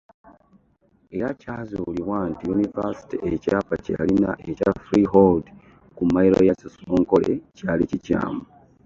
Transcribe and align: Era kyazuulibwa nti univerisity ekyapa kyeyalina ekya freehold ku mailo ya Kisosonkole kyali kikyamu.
Era 1.17 1.29
kyazuulibwa 1.39 2.17
nti 2.31 2.43
univerisity 2.53 3.15
ekyapa 3.31 3.75
kyeyalina 3.83 4.31
ekya 4.49 4.71
freehold 4.83 5.45
ku 5.95 6.03
mailo 6.13 6.37
ya 6.47 6.55
Kisosonkole 6.59 7.31
kyali 7.57 7.85
kikyamu. 7.91 8.41